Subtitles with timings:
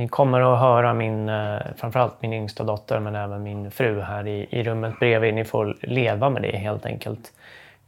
[0.00, 4.26] Ni kommer att höra min, eh, framförallt min yngsta dotter men även min fru här
[4.26, 5.34] i, i rummet bredvid.
[5.34, 7.32] Ni får leva med det helt enkelt.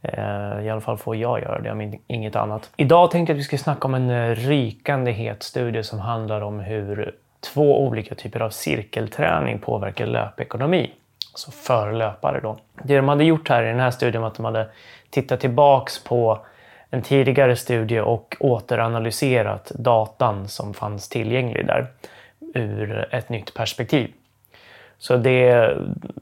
[0.01, 2.69] Eh, I alla fall får jag göra det, om inget annat.
[2.75, 6.41] Idag tänkte jag att vi ska snacka om en eh, rykande het studie som handlar
[6.41, 7.15] om hur
[7.53, 10.91] två olika typer av cirkelträning påverkar löpekonomi.
[11.31, 12.57] Alltså för löpare då.
[12.83, 14.67] Det de hade gjort här i den här studien var att de hade
[15.09, 16.39] tittat tillbaks på
[16.93, 21.87] en tidigare studie och återanalyserat datan som fanns tillgänglig där
[22.53, 24.11] ur ett nytt perspektiv.
[24.97, 25.73] Så det,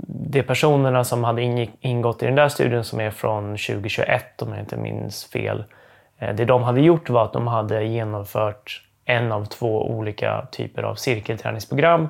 [0.08, 4.60] det personerna som hade ingått i den där studien som är från 2021 om jag
[4.60, 5.64] inte minns fel.
[6.18, 10.84] Eh, det de hade gjort var att de hade genomfört en av två olika typer
[10.84, 12.08] av cirkelträningsprogram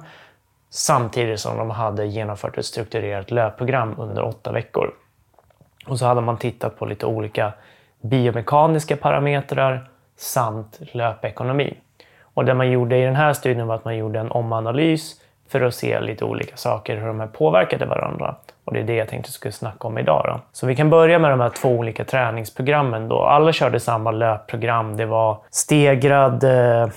[0.69, 4.93] samtidigt som de hade genomfört ett strukturerat löpprogram under åtta veckor.
[5.88, 7.53] Och så hade man tittat på lite olika
[8.01, 11.77] biomekaniska parametrar samt löpekonomi.
[12.33, 15.61] Och det man gjorde i den här studien var att man gjorde en omanalys för
[15.61, 18.35] att se lite olika saker, hur de här påverkade varandra.
[18.66, 20.23] Och det är det jag tänkte skulle snacka om idag.
[20.25, 20.39] Då.
[20.52, 23.08] Så vi kan börja med de här två olika träningsprogrammen.
[23.08, 23.23] Då.
[23.23, 24.97] Alla körde samma löpprogram.
[24.97, 26.88] Det var stegrad eh,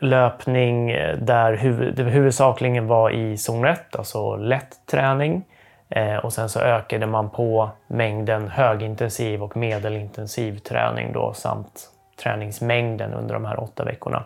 [0.00, 5.44] löpning eh, där huv det huvudsakligen var i zon 1, alltså lätt träning.
[5.90, 11.90] Eh, och sen så ökade man på mängden högintensiv och medelintensiv träning då, samt
[12.22, 14.24] träningsmängden under de här åtta veckorna.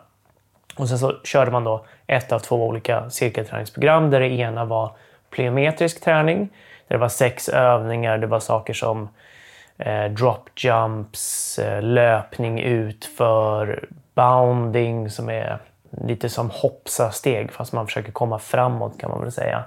[0.76, 4.90] Och sen så körde man då ett av två olika cirkelträningsprogram där det ena var
[5.30, 6.48] plyometrisk träning.
[6.88, 8.18] Där det var sex övningar.
[8.18, 9.08] Det var saker som
[9.78, 15.58] eh, drop jumps, eh, löpning ut för bounding som är
[15.90, 19.64] lite som hoppsa-steg fast man försöker komma framåt kan man väl säga.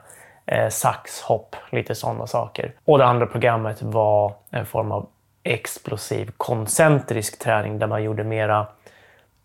[0.48, 2.72] Eh, saxhopp, lite sådana saker.
[2.86, 5.08] Och det andra programmet var en form av
[5.44, 8.68] explosiv koncentrisk träning där man gjorde mera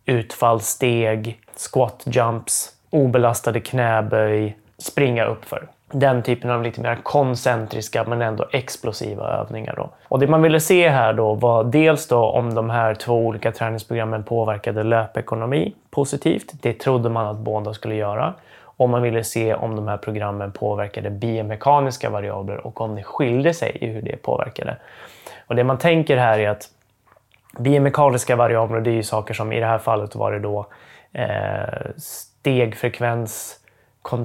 [0.04, 5.68] utfallssteg, squat jumps, obelastade knäböj, springa uppför.
[5.92, 9.74] Den typen av lite mer koncentriska men ändå explosiva övningar.
[9.76, 9.90] Då.
[10.08, 13.52] Och det man ville se här då var dels då om de här två olika
[13.52, 16.52] träningsprogrammen påverkade löpekonomi positivt.
[16.62, 18.34] Det trodde man att båda skulle göra.
[18.80, 23.54] Och man ville se om de här programmen påverkade biomekaniska variabler och om det skilde
[23.54, 24.76] sig i hur det påverkade.
[25.46, 26.68] Och det man tänker här är att
[27.58, 30.66] biomekaniska variabler, det är ju saker som i det här fallet var det då
[31.12, 33.60] eh, stegfrekvens,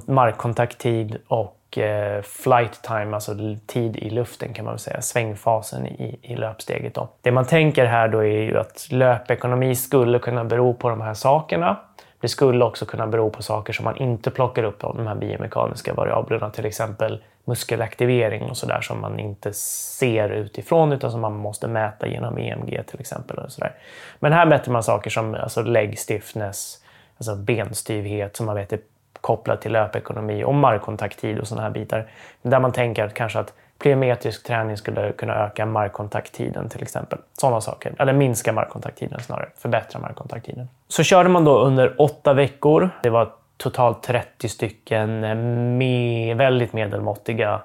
[0.06, 3.36] markkontakttid och eh, flight time, alltså
[3.66, 6.94] tid i luften kan man väl säga, svängfasen i, i löpsteget.
[6.94, 7.10] Då.
[7.22, 11.14] Det man tänker här då är ju att löpekonomi skulle kunna bero på de här
[11.14, 11.78] sakerna.
[12.26, 15.16] Det skulle också kunna bero på saker som man inte plockar upp av de här
[15.16, 21.34] biomekaniska variablerna, till exempel muskelaktivering och sådär som man inte ser utifrån utan som man
[21.34, 23.38] måste mäta genom EMG till exempel.
[23.38, 23.74] Och så där.
[24.20, 26.84] Men här mäter man saker som alltså leg stiffness,
[27.18, 28.80] alltså benstyvhet som man vet är
[29.22, 32.12] kopplat till löpekonomi och markkontakttid och sådana här bitar.
[32.42, 37.20] Där man tänker att kanske att plyometrisk träning skulle kunna öka markkontakttiden till exempel.
[37.34, 37.94] Sådana saker.
[38.00, 39.50] Eller minska markkontakttiden snarare.
[39.58, 40.70] Förbättra markkontakttiden.
[40.88, 42.90] Så körde man då under åtta veckor.
[43.04, 45.36] Det var totalt 30 stycken eh,
[45.78, 47.62] med väldigt medelmåttiga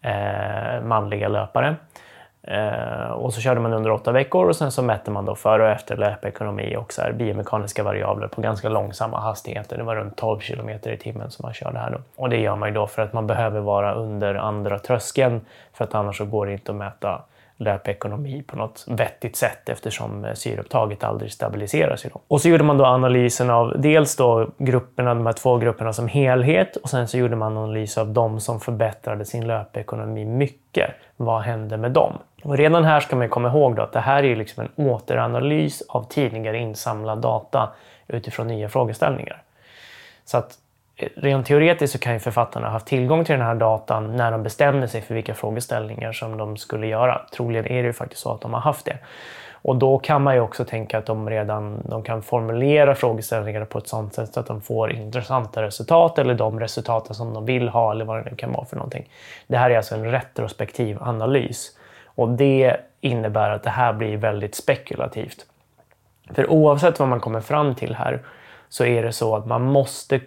[0.00, 1.76] eh, manliga löpare.
[2.44, 5.62] Eh, och så körde man under åtta veckor och sen så mätte man då före
[5.62, 9.76] och efter löpekonomi och så här biomekaniska variabler på ganska långsamma hastigheter.
[9.76, 11.98] Det var runt 12 kilometer i timmen som man körde här då.
[12.16, 15.40] Och det gör man ju då för att man behöver vara under andra tröskeln
[15.72, 17.22] för att annars så går det inte att mäta
[17.56, 22.06] löpekonomi på något vettigt sätt eftersom eh, syreupptaget aldrig stabiliseras.
[22.28, 26.08] Och så gjorde man då analysen av dels då grupperna, de här två grupperna som
[26.08, 30.90] helhet och sen så gjorde man analys av de som förbättrade sin löpekonomi mycket.
[31.16, 32.18] Vad hände med dem?
[32.42, 36.06] Och redan här ska man komma ihåg att det här är liksom en återanalys av
[36.08, 37.72] tidigare insamlad data
[38.08, 39.42] utifrån nya frågeställningar.
[40.24, 40.58] Så att
[40.96, 44.30] eh, rent teoretiskt så kan ju författarna ha haft tillgång till den här datan när
[44.30, 47.20] de bestämde sig för vilka frågeställningar som de skulle göra.
[47.32, 48.98] Troligen är det ju faktiskt så att de har haft det.
[49.64, 53.78] Och då kan man ju också tänka att de redan de kan formulera frågeställningar på
[53.78, 57.68] ett sådant sätt så att de får intressanta resultat eller de resultaten som de vill
[57.68, 59.08] ha eller vad det nu kan vara för någonting.
[59.46, 61.78] Det här är alltså en retrospektiv analys
[62.14, 65.46] och det innebär att det här blir väldigt spekulativt.
[66.30, 68.22] För oavsett vad man kommer fram till här
[68.68, 70.20] så är det så att man måste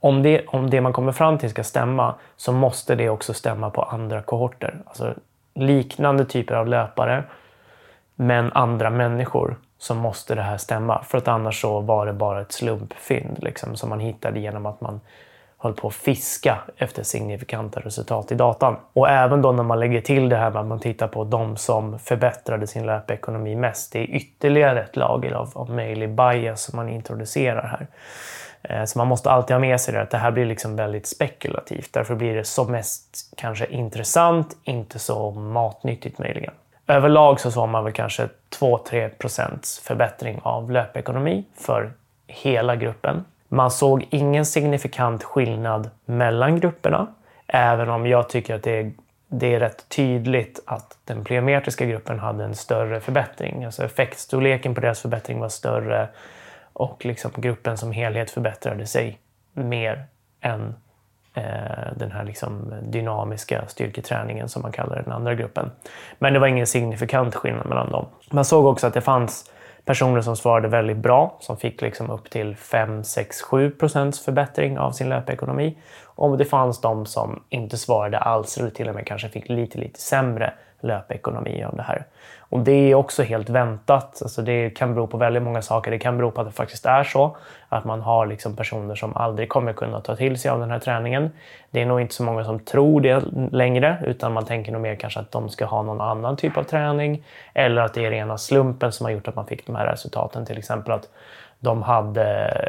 [0.00, 3.70] om det, om det man kommer fram till ska stämma så måste det också stämma
[3.70, 4.82] på andra kohorter.
[4.86, 5.14] Alltså
[5.54, 7.24] liknande typer av löpare,
[8.14, 11.02] men andra människor så måste det här stämma.
[11.02, 14.80] För att annars så var det bara ett slumpfynd liksom, som man hittade genom att
[14.80, 15.00] man
[15.62, 18.76] höll på att fiska efter signifikanta resultat i datan.
[18.92, 21.56] Och även då när man lägger till det här med att man tittar på de
[21.56, 23.92] som förbättrade sin löpekonomi mest.
[23.92, 27.86] Det är ytterligare ett lager av, av möjlig bias som man introducerar här.
[28.62, 31.06] Eh, så man måste alltid ha med sig det att det här blir liksom väldigt
[31.06, 31.92] spekulativt.
[31.92, 36.54] Därför blir det som mest kanske intressant, inte så matnyttigt möjligen.
[36.86, 38.28] Överlag så såg man väl kanske
[38.60, 41.92] 2-3 procents förbättring av löpekonomi för
[42.26, 43.24] hela gruppen.
[43.54, 47.06] Man såg ingen signifikant skillnad mellan grupperna,
[47.46, 48.92] även om jag tycker att det är,
[49.28, 53.64] det är rätt tydligt att den plyometriska gruppen hade en större förbättring.
[53.64, 56.08] Alltså effektstorleken på deras förbättring var större
[56.72, 59.18] och liksom gruppen som helhet förbättrade sig
[59.52, 60.04] mer
[60.40, 60.74] än
[61.34, 65.70] eh, den här liksom dynamiska styrketräningen som man kallar den andra gruppen.
[66.18, 68.06] Men det var ingen signifikant skillnad mellan dem.
[68.30, 69.50] Man såg också att det fanns
[69.84, 74.78] personer som svarade väldigt bra, som fick liksom upp till 5, 6, 7 procents förbättring
[74.78, 75.78] av sin löpekonomi.
[76.04, 79.78] Och det fanns de som inte svarade alls eller till och med kanske fick lite,
[79.78, 82.06] lite sämre löpekonomi av det här.
[82.52, 84.22] Och det är också helt väntat.
[84.22, 85.90] Alltså det kan bero på väldigt många saker.
[85.90, 87.36] Det kan bero på att det faktiskt är så
[87.68, 90.78] att man har liksom personer som aldrig kommer kunna ta till sig av den här
[90.78, 91.30] träningen.
[91.70, 94.94] Det är nog inte så många som tror det längre, utan man tänker nog mer
[94.94, 97.24] kanske att de ska ha någon annan typ av träning
[97.54, 100.46] eller att det är rena slumpen som har gjort att man fick de här resultaten.
[100.46, 101.08] Till exempel att
[101.62, 102.24] de hade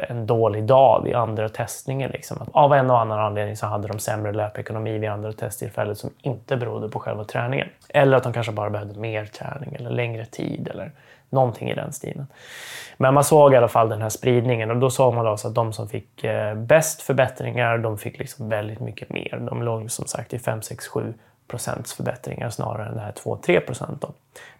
[0.08, 2.10] en dålig dag vid andra testningen.
[2.10, 2.36] Liksom.
[2.52, 6.56] Av en och annan anledning så hade de sämre löpekonomi vid andra testtillfället som inte
[6.56, 7.68] berodde på själva träningen.
[7.88, 10.92] Eller att de kanske bara behövde mer träning eller längre tid eller
[11.30, 12.26] någonting i den stilen.
[12.96, 15.54] Men man såg i alla fall den här spridningen och då såg man alltså att
[15.54, 19.38] de som fick eh, bäst förbättringar, de fick liksom väldigt mycket mer.
[19.50, 21.14] De låg som sagt i 5, 6, 7
[21.48, 24.04] procents förbättringar snarare än det här 2-3 procent.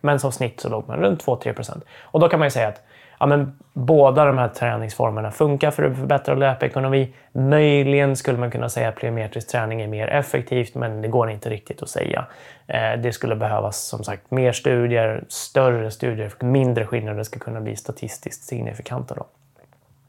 [0.01, 1.85] Men som snitt så låg man runt 2-3 procent.
[2.03, 2.83] Och då kan man ju säga att
[3.19, 7.13] ja, men båda de här träningsformerna funkar för att förbättra löpekonomi.
[7.33, 11.51] Möjligen skulle man kunna säga att plyometrisk träning är mer effektivt, men det går inte
[11.51, 12.27] riktigt att säga.
[12.67, 17.77] Eh, det skulle behövas som sagt mer studier, större studier, mindre skillnader ska kunna bli
[17.77, 19.15] statistiskt signifikanta.
[19.15, 19.27] Då.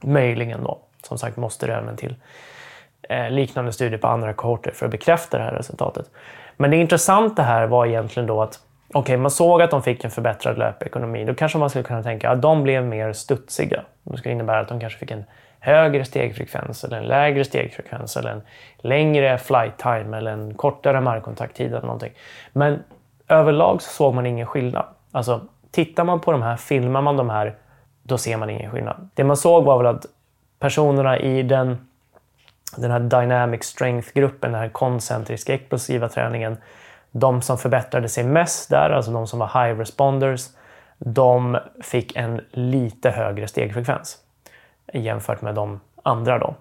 [0.01, 0.79] Möjligen då.
[1.03, 2.15] Som sagt måste det även till
[3.09, 6.09] eh, liknande studier på andra kohorter för att bekräfta det här resultatet.
[6.57, 10.03] Men det intressanta här var egentligen då att Okej, okay, man såg att de fick
[10.03, 11.25] en förbättrad löpekonomi.
[11.25, 13.81] Då kanske man skulle kunna tänka att de blev mer studsiga.
[14.03, 15.23] Det skulle innebära att de kanske fick en
[15.59, 18.41] högre stegfrekvens eller en lägre stegfrekvens eller en
[18.77, 22.13] längre flight time eller en kortare markkontakttid eller någonting.
[22.53, 22.83] Men
[23.27, 24.85] överlag så såg man ingen skillnad.
[25.11, 25.41] Alltså,
[25.71, 27.55] tittar man på de här, filmar man de här,
[28.03, 29.09] då ser man ingen skillnad.
[29.13, 30.05] Det man såg var väl att
[30.59, 31.87] personerna i den,
[32.77, 36.57] den här dynamic strength-gruppen, den här koncentriska explosiva träningen,
[37.11, 40.49] de som förbättrade sig mest där, alltså de som var high responders,
[40.97, 44.17] de fick en lite högre stegfrekvens
[44.93, 46.39] jämfört med de andra.
[46.39, 46.55] Då.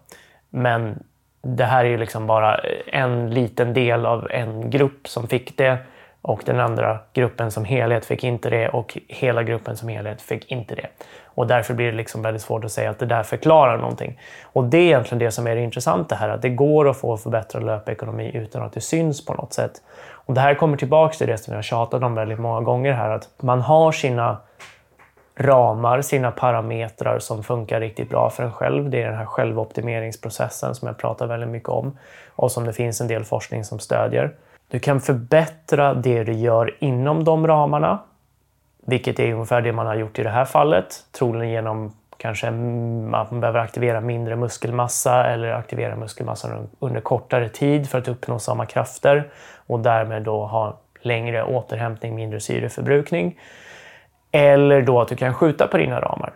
[0.50, 1.02] Men
[1.42, 2.60] det här är ju liksom bara
[2.92, 5.78] en liten del av en grupp som fick det
[6.24, 10.50] och den andra gruppen som helhet fick inte det och hela gruppen som helhet fick
[10.50, 10.86] inte det.
[11.24, 14.20] Och därför blir det liksom väldigt svårt att säga att det där förklarar någonting.
[14.42, 17.16] Och det är egentligen det som är det intressanta här, att det går att få
[17.16, 19.72] förbättrad löpekonomi utan att det syns på något sätt.
[20.10, 22.92] Och det här kommer tillbaka till det som jag har tjatat om väldigt många gånger
[22.92, 24.36] här, att man har sina
[25.36, 28.90] ramar, sina parametrar som funkar riktigt bra för en själv.
[28.90, 31.98] Det är den här självoptimeringsprocessen som jag pratar väldigt mycket om
[32.28, 34.34] och som det finns en del forskning som stödjer.
[34.68, 37.98] Du kan förbättra det du gör inom de ramarna,
[38.86, 41.04] vilket är ungefär det man har gjort i det här fallet.
[41.12, 47.88] Troligen genom kanske att man behöver aktivera mindre muskelmassa eller aktivera muskelmassan under kortare tid
[47.88, 49.30] för att uppnå samma krafter
[49.66, 53.38] och därmed då ha längre återhämtning, mindre syreförbrukning.
[54.30, 56.32] Eller då att du kan skjuta på dina ramar.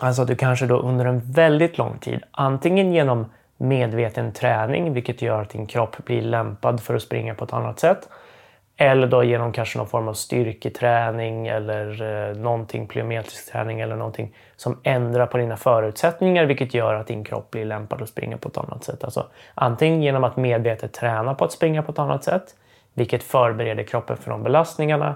[0.00, 3.26] Alltså att du kanske då under en väldigt lång tid, antingen genom
[3.58, 7.80] medveten träning, vilket gör att din kropp blir lämpad för att springa på ett annat
[7.80, 8.08] sätt.
[8.80, 14.34] Eller då genom kanske någon form av styrketräning eller eh, någonting, plyometrisk träning eller någonting
[14.56, 18.48] som ändrar på dina förutsättningar vilket gör att din kropp blir lämpad att springa på
[18.48, 19.04] ett annat sätt.
[19.04, 22.54] Alltså, antingen genom att medvetet träna på att springa på ett annat sätt,
[22.94, 25.14] vilket förbereder kroppen för de belastningarna,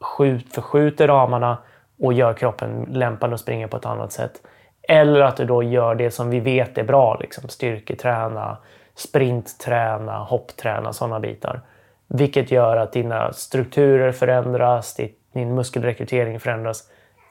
[0.00, 1.58] skjut, förskjuter ramarna
[1.98, 4.42] och gör kroppen lämpad att springa på ett annat sätt.
[4.90, 8.56] Eller att du då gör det som vi vet är bra, liksom styrketräna,
[8.94, 11.60] sprintträna, hoppträna, sådana bitar.
[12.06, 15.00] Vilket gör att dina strukturer förändras,
[15.32, 16.84] din muskelrekrytering förändras,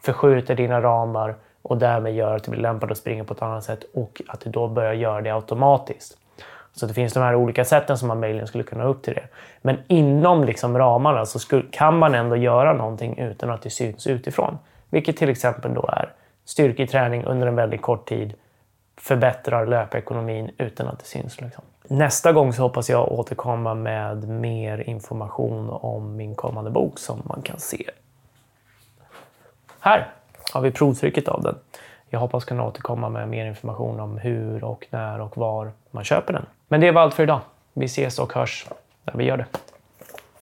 [0.03, 3.63] förskjuter dina ramar och därmed gör att du blir lämpad att springa på ett annat
[3.63, 6.17] sätt och att du då börjar göra det automatiskt.
[6.73, 9.27] Så det finns de här olika sätten som man möjligen skulle kunna upp till det.
[9.61, 14.57] Men inom liksom ramarna så kan man ändå göra någonting utan att det syns utifrån.
[14.89, 16.13] Vilket till exempel då är
[16.47, 18.33] styrketräning under en väldigt kort tid
[18.97, 21.41] förbättrar löpekonomin utan att det syns.
[21.41, 21.63] Liksom.
[21.87, 27.41] Nästa gång så hoppas jag återkomma med mer information om min kommande bok som man
[27.41, 27.89] kan se.
[29.79, 30.07] Här
[30.53, 31.55] har vi provtrycket av den.
[32.09, 36.33] Jag hoppas kunna återkomma med mer information om hur och när och var man köper
[36.33, 36.45] den.
[36.67, 37.39] Men det var allt för idag.
[37.73, 38.67] Vi ses och hörs
[39.03, 39.45] när vi gör det.